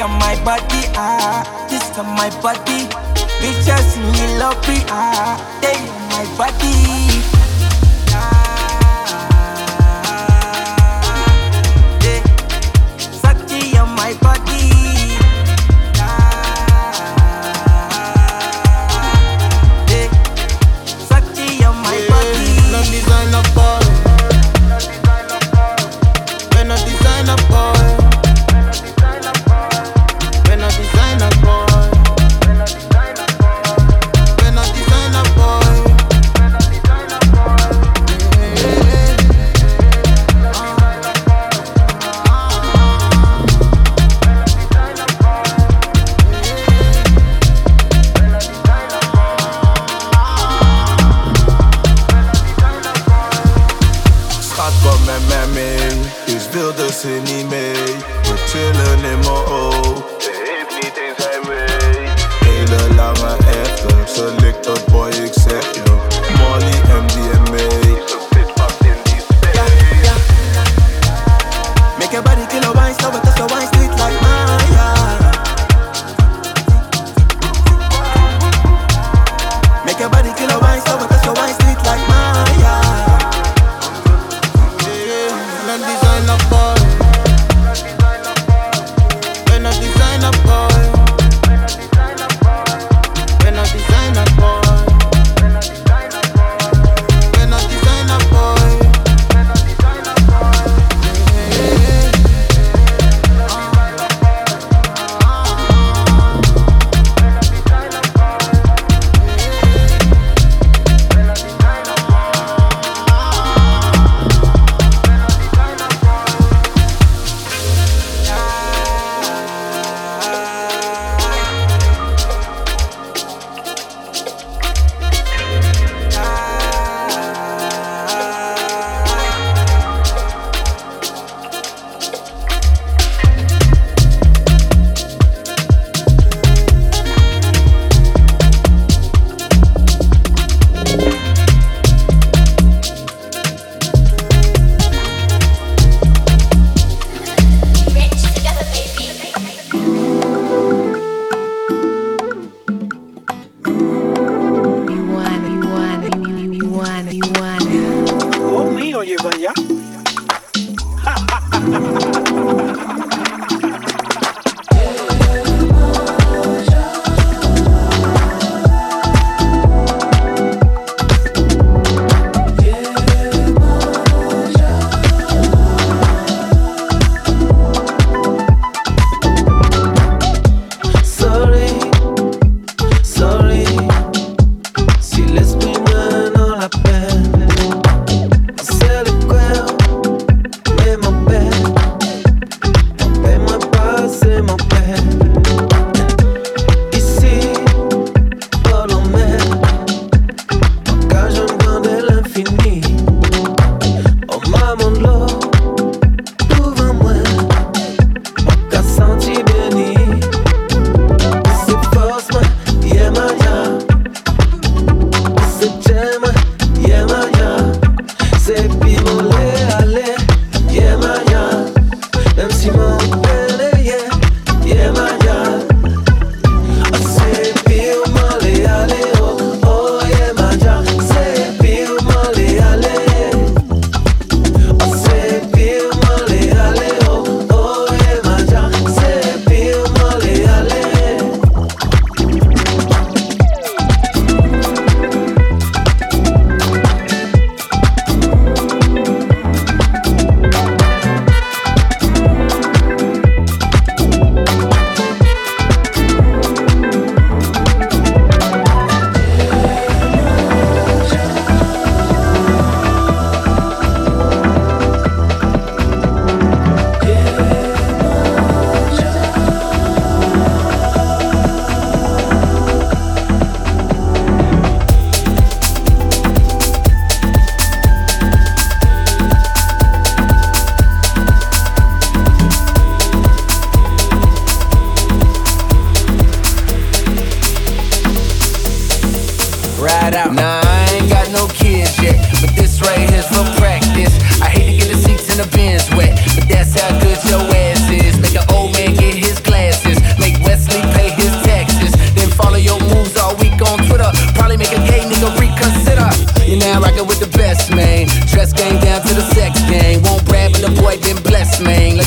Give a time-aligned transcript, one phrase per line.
[0.00, 2.88] On my body, ah, this on my body.
[3.42, 7.49] Bitches in me love me, ah, they on my body.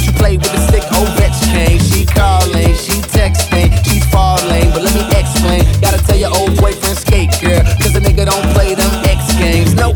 [0.03, 1.79] Let play with the stick, Ovechkin.
[1.79, 5.63] She calling, she texting, she's falling, but let me explain.
[5.79, 9.73] Gotta tell your old boyfriend skate, girl, cause the nigga don't play them X games.
[9.75, 9.95] Nope.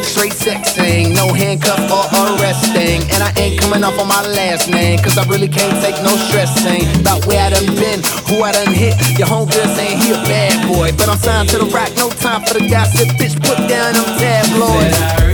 [0.00, 2.08] Straight sexing, no handcuff or
[2.40, 3.04] arresting.
[3.12, 6.16] And I ain't coming off on my last name, cause I really can't take no
[6.28, 6.88] stressing.
[7.00, 8.96] About where I done been, who I done hit.
[9.18, 12.40] Your homegirl saying he a bad boy, but I'm signed to the Roc, no time
[12.48, 13.08] for the gossip.
[13.20, 15.33] Bitch, put down them tabloids.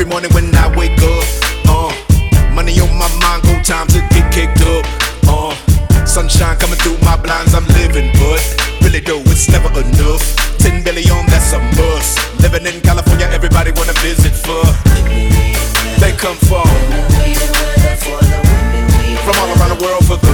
[0.00, 1.28] Every morning when I wake up,
[1.68, 1.92] uh,
[2.56, 4.88] money on my mind, go time to get kicked up.
[5.28, 5.52] Uh,
[6.06, 8.40] sunshine coming through my blinds, I'm living, but
[8.80, 10.24] really though it's never enough.
[10.56, 12.16] Ten billion, that's a must.
[12.40, 14.64] Living in California, everybody wanna visit for.
[16.00, 16.64] They come from
[19.20, 20.32] from all around the world for the.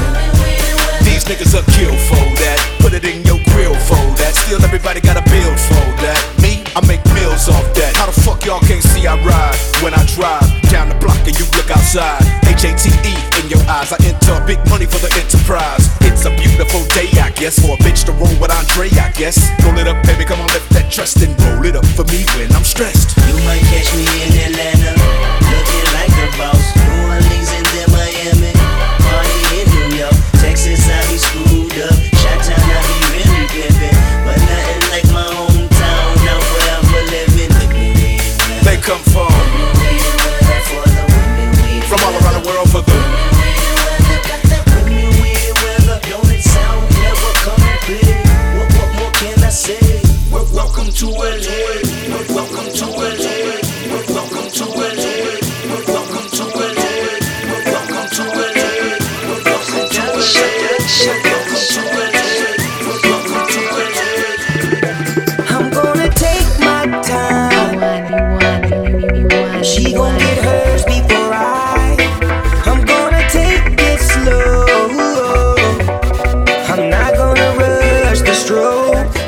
[1.03, 2.63] These niggas are kill for that.
[2.79, 4.31] Put it in your grill for that.
[4.47, 6.36] Still everybody got a build for that.
[6.77, 7.97] I make meals off that.
[7.97, 11.33] How the fuck y'all can't see I ride when I drive down the block and
[11.33, 12.21] you look outside?
[12.45, 13.97] H A T E in your eyes.
[13.97, 15.89] I enter big money for the enterprise.
[16.05, 19.41] It's a beautiful day, I guess, for a bitch to roll with Andre, I guess.
[19.65, 22.29] Roll it up, baby, come on, lift that trust and roll it up for me
[22.37, 23.17] when I'm stressed.
[23.25, 25.01] You might catch me in Atlanta,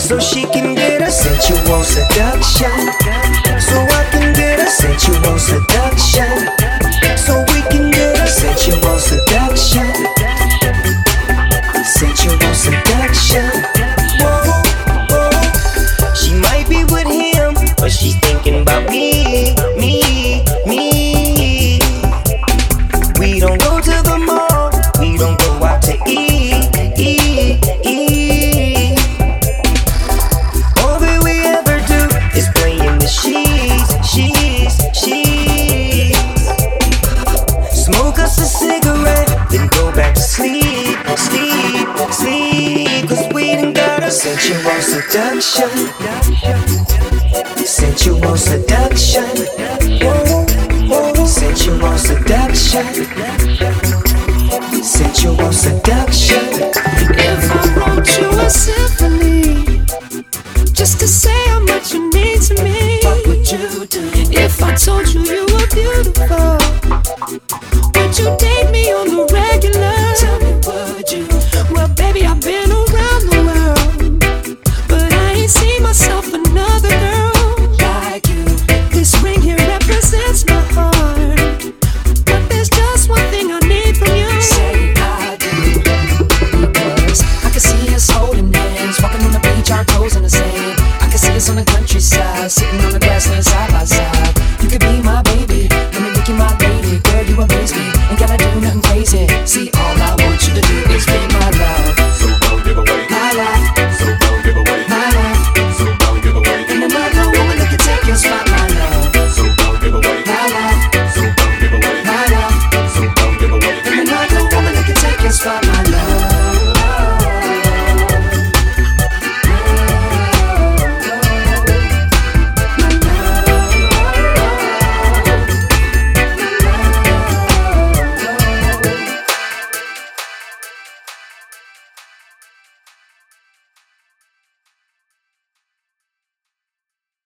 [0.08, 0.77] so she can
[44.36, 45.70] sensual seduction.
[47.64, 49.26] Sensual seduction.
[51.26, 52.84] Sensual seduction.
[54.82, 56.44] Sensual seduction.
[57.26, 59.84] If I wrote you a symphony,
[60.72, 64.10] just to say how much you mean to me, What would you do?
[64.30, 65.37] if I told you you